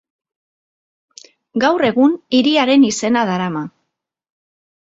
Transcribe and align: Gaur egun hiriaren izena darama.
Gaur 1.65 1.85
egun 1.89 2.17
hiriaren 2.39 2.89
izena 2.89 3.29
darama. 3.33 3.65